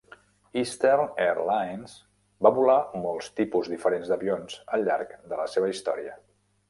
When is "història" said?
5.75-6.17